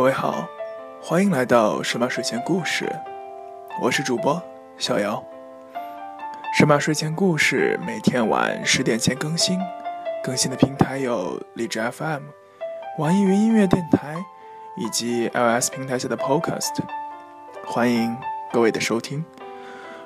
[0.00, 0.48] 各位好，
[1.02, 2.90] 欢迎来到神马睡前故事，
[3.82, 4.42] 我是主播
[4.78, 5.22] 小姚。
[6.56, 9.60] 神马睡前故事每天晚十点前更新，
[10.24, 12.22] 更新的平台有荔枝 FM、
[12.96, 14.16] 网易云音乐电台
[14.74, 16.78] 以及 iOS 平台下的 Podcast，
[17.66, 18.16] 欢迎
[18.50, 19.22] 各位的收听。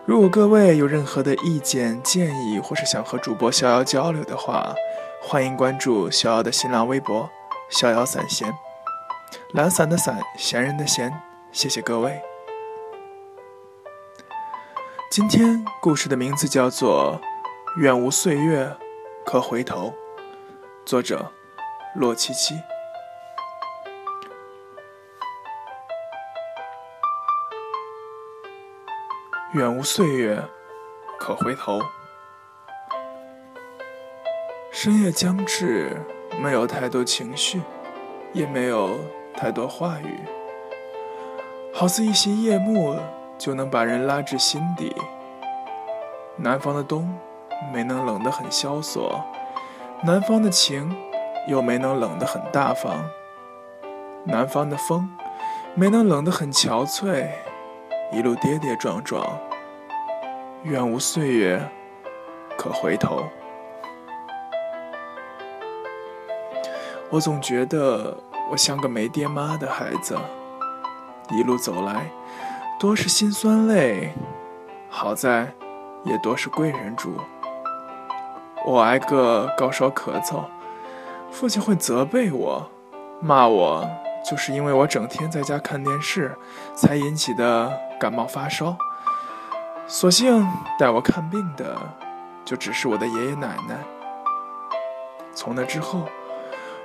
[0.04, 4.74] 如果各位有任何的意见建议，或是想和主播逍遥交流的话，
[5.22, 7.30] 欢迎关注逍遥的新浪微博
[7.70, 8.52] “逍遥散闲”。
[9.52, 11.12] 懒散的散，闲人的闲，
[11.52, 12.20] 谢谢各位。
[15.10, 17.20] 今天故事的名字叫做
[17.80, 18.76] 《愿无岁月
[19.24, 19.88] 可回头》，
[20.84, 21.30] 作者
[21.94, 22.54] 洛七七。
[29.52, 30.42] 愿无岁月
[31.16, 31.80] 可回头，
[34.72, 35.96] 深夜将至，
[36.40, 37.62] 没有太多情绪，
[38.32, 38.98] 也没有。
[39.44, 40.20] 太多话语，
[41.70, 42.96] 好似一些夜幕，
[43.36, 44.96] 就能把人拉至心底。
[46.36, 47.14] 南方的冬
[47.70, 49.22] 没能冷得很萧索，
[50.02, 50.96] 南方的情
[51.46, 53.04] 又没能冷得很大方。
[54.24, 55.14] 南方的风
[55.74, 57.28] 没能冷得很憔悴，
[58.12, 59.38] 一路跌跌撞撞。
[60.62, 61.60] 愿无岁月
[62.56, 63.22] 可回头。
[67.10, 68.16] 我总觉得。
[68.50, 70.16] 我像个没爹妈的孩子，
[71.30, 72.10] 一路走来，
[72.78, 74.12] 多是辛酸泪，
[74.88, 75.52] 好在
[76.04, 77.16] 也多是贵人助。
[78.64, 80.44] 我挨个高烧咳嗽，
[81.30, 82.70] 父亲会责备我，
[83.20, 83.88] 骂我，
[84.24, 86.36] 就是因为我整天在家看电视
[86.74, 88.76] 才引起的感冒发烧。
[89.86, 90.46] 所幸
[90.78, 91.76] 带我看病的，
[92.44, 93.78] 就只是我的爷爷奶奶。
[95.34, 96.02] 从那之后。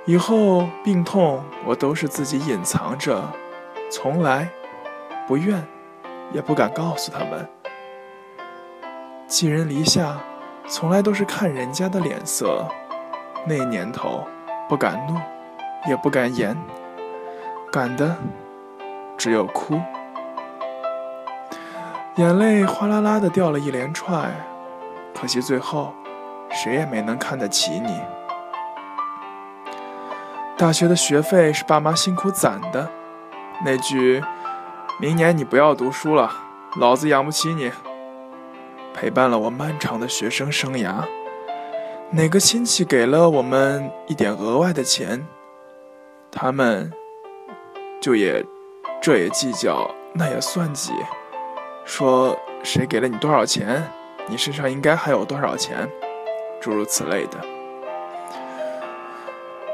[0.06, 3.22] 以后病痛，我都是自己隐藏着，
[3.90, 4.48] 从来
[5.28, 5.62] 不愿，
[6.32, 7.48] 也不敢告诉他们。
[9.26, 10.18] 寄人篱下，
[10.66, 12.66] 从来都是看人家的脸色。
[13.46, 14.26] 那年头，
[14.68, 15.14] 不敢怒，
[15.88, 16.56] 也不敢言，
[17.70, 18.16] 敢的
[19.16, 19.80] 只有哭。
[22.16, 24.30] 眼泪哗啦啦的掉了一连串，
[25.14, 25.92] 可惜最后，
[26.50, 28.00] 谁也没能看得起你。
[30.60, 32.86] 大学的学费是爸妈辛苦攒的，
[33.64, 34.22] 那句
[35.00, 36.30] “明年你不要读书了，
[36.76, 37.72] 老子养不起你”，
[38.92, 41.02] 陪伴了我漫长的学生生涯。
[42.10, 45.26] 哪个亲戚给了我们一点额外的钱，
[46.30, 46.92] 他们
[47.98, 48.44] 就也
[49.00, 50.92] 这也计较，那也算计，
[51.86, 53.90] 说谁给了你多少钱，
[54.26, 55.88] 你身上应该还有多少钱，
[56.60, 57.38] 诸如此类的。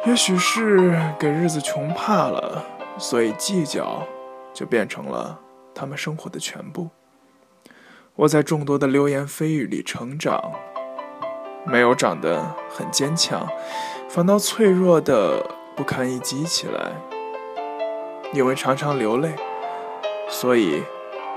[0.06, 2.65] 也许是给日子穷怕了，
[2.97, 4.06] 所以计较
[4.55, 5.41] 就变成了
[5.75, 6.89] 他们生活的全部。
[8.15, 10.53] 我在众多的流言蜚语里成长，
[11.65, 13.49] 没有长得很坚强，
[14.09, 15.44] 反倒脆弱的
[15.75, 16.93] 不堪一击起来。
[18.33, 19.34] 因为常常流泪，
[20.28, 20.84] 所以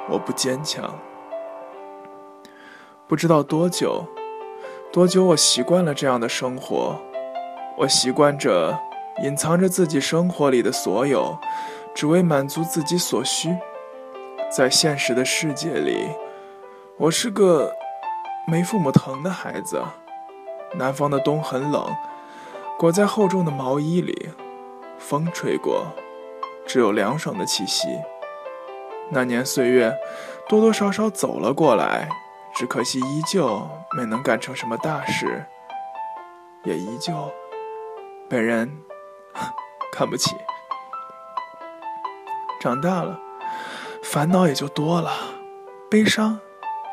[0.08, 0.94] 我不坚强。
[3.08, 4.06] 不知道多久，
[4.92, 7.02] 多久我习惯了这样的生活。
[7.80, 8.78] 我习惯着
[9.24, 11.38] 隐藏着自己生活里的所有，
[11.96, 13.58] 只为满足自己所需。
[14.52, 16.10] 在现实的世界里，
[16.98, 17.74] 我是个
[18.46, 19.82] 没父母疼的孩子。
[20.74, 21.96] 南方的冬很冷，
[22.78, 24.30] 裹在厚重的毛衣里，
[24.98, 25.86] 风吹过，
[26.68, 27.88] 只有凉爽的气息。
[29.10, 29.96] 那年岁月，
[30.50, 32.10] 多多少少走了过来，
[32.54, 35.46] 只可惜依旧没能干成什么大事，
[36.66, 37.14] 也依旧。
[38.30, 38.72] 被人
[39.92, 40.36] 看不起，
[42.62, 43.20] 长大了，
[44.04, 45.12] 烦恼也就多了，
[45.90, 46.40] 悲伤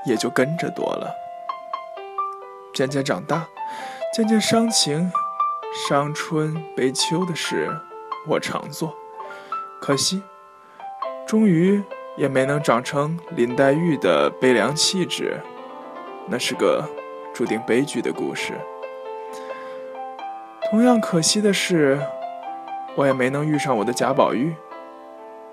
[0.06, 1.14] 也就跟着多了。
[2.72, 3.46] 渐渐长大，
[4.14, 5.12] 渐渐伤情，
[5.86, 7.70] 伤春悲秋的事
[8.26, 8.96] 我常做，
[9.78, 10.22] 可惜，
[11.26, 11.82] 终于
[12.16, 15.38] 也没能长成林黛玉的悲凉气质，
[16.28, 16.88] 那是个
[17.34, 18.54] 注定悲剧的故事。
[20.68, 21.96] 同样可惜的是，
[22.96, 24.52] 我也没能遇上我的贾宝玉。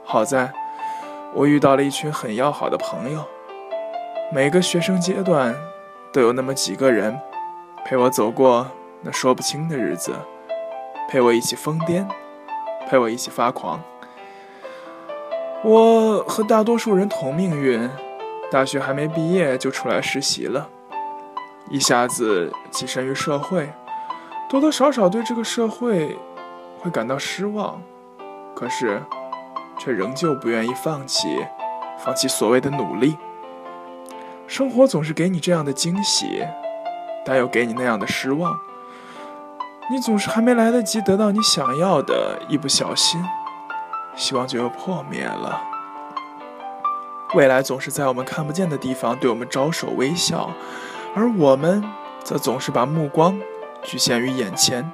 [0.03, 0.51] 好在，
[1.35, 3.23] 我遇到了一群很要好的朋友。
[4.33, 5.55] 每个学生阶段，
[6.11, 7.19] 都有那么几个人，
[7.85, 8.65] 陪我走过
[9.01, 10.13] 那说不清的日子，
[11.07, 12.07] 陪我一起疯癫，
[12.89, 13.79] 陪我一起发狂。
[15.63, 17.87] 我和大多数人同命运，
[18.51, 20.67] 大学还没毕业就出来实习了，
[21.69, 23.69] 一下子跻身于社会。
[24.53, 26.15] 多多少少对这个社会
[26.79, 27.81] 会感到失望，
[28.53, 29.01] 可是
[29.79, 31.43] 却仍旧不愿意放弃，
[31.97, 33.17] 放弃所谓的努力。
[34.45, 36.45] 生活总是给你这样的惊喜，
[37.25, 38.55] 但又给你那样的失望。
[39.89, 43.19] 你总是还没来得及得到你想要的，一不小心，
[44.15, 45.63] 希望就又破灭了。
[47.33, 50.51] 未来总是在我们看不见的地方对我们招手微笑，
[51.15, 51.83] 而我们
[52.23, 53.35] 则总是把目光
[53.83, 54.89] 局限于眼前，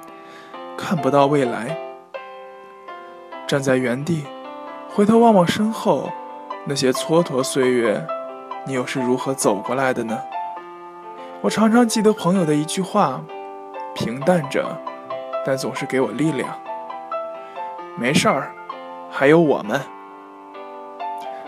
[0.76, 1.76] 看不到未来。
[3.46, 4.24] 站在原地，
[4.88, 6.10] 回头望望身后，
[6.66, 8.06] 那些蹉跎岁月。
[8.66, 10.18] 你又是如何走过来的呢？
[11.40, 13.22] 我常常记得朋友的一句话，
[13.94, 14.78] 平淡着，
[15.46, 16.48] 但总是给我力量。
[17.96, 18.52] 没事儿，
[19.10, 19.80] 还有我们。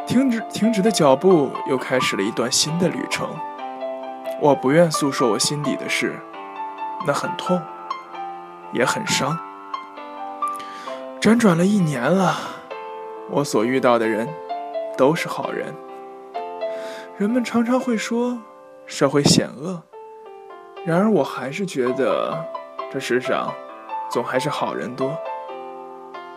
[0.07, 3.29] 停止，停止的脚步又开始了一段新的旅程。
[4.41, 6.19] 我不愿诉说我心底的事，
[7.07, 7.61] 那很痛，
[8.73, 9.39] 也很伤。
[11.21, 12.35] 辗转了一年了，
[13.31, 14.29] 我所遇到的人，
[14.97, 15.75] 都是好人。
[17.17, 18.39] 人们常常会说
[18.87, 19.83] 社会险恶，
[20.85, 22.45] 然而我还是觉得
[22.93, 23.53] 这世上
[24.11, 25.17] 总还是好人多。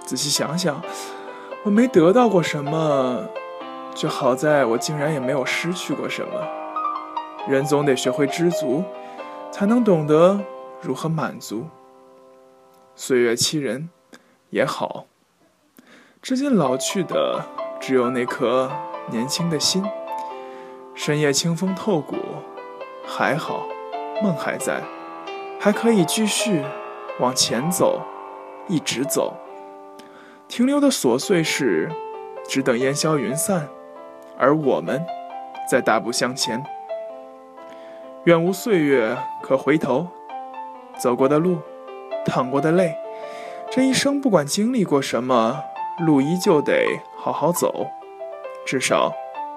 [0.06, 0.80] 仔细想想，
[1.64, 3.24] 我没得到过什么，
[3.96, 6.30] 就好在我竟然也没有失去过什么。
[7.48, 8.84] 人总得学会知足，
[9.52, 10.40] 才能懂得
[10.86, 11.66] 如何满足。
[12.96, 13.90] 岁月欺人
[14.52, 15.08] 也好，
[16.22, 17.44] 至今老去的
[17.82, 18.72] 只有那颗
[19.10, 19.84] 年轻的心。
[20.94, 22.16] 深夜清风透骨，
[23.06, 23.68] 还好，
[24.24, 24.82] 梦还在，
[25.60, 26.64] 还可以继续
[27.20, 28.02] 往前走，
[28.70, 29.36] 一直走。
[30.48, 31.92] 停留的琐碎事，
[32.48, 33.68] 只等烟消云散，
[34.38, 35.04] 而我们
[35.70, 36.64] 在大步向前。
[38.24, 40.08] 愿无岁月可回头，
[40.98, 41.60] 走过的路，
[42.26, 42.96] 淌过的泪，
[43.70, 45.64] 这一生不管经历过什么，
[46.06, 47.88] 路依旧得好好走。
[48.66, 49.14] 至少，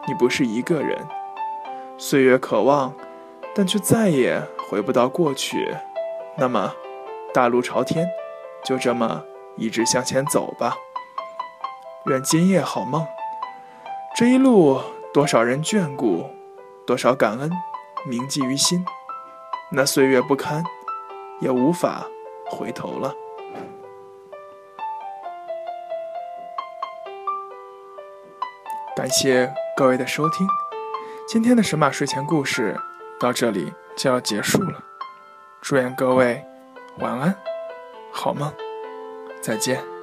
[0.06, 0.98] 你不是一个人。
[1.96, 2.92] 岁月可望，
[3.54, 5.74] 但却再也回不到过去。
[6.36, 6.72] 那么，
[7.32, 8.06] 大路朝天，
[8.64, 9.24] 就这么
[9.56, 10.76] 一直向前走吧。
[12.06, 13.06] 愿今夜好梦。
[14.16, 14.80] 这一路，
[15.12, 16.30] 多少人眷顾，
[16.86, 17.50] 多少感恩
[18.06, 18.84] 铭记于心。
[19.70, 20.64] 那岁月不堪，
[21.40, 22.06] 也无法
[22.50, 23.14] 回头了。
[28.96, 30.46] 感谢各位的收听。
[31.28, 32.76] 今天的神马睡前故事
[33.20, 34.82] 到这里就要结束了，
[35.60, 36.44] 祝愿各位
[36.98, 37.36] 晚安，
[38.10, 38.52] 好梦，
[39.40, 39.97] 再见。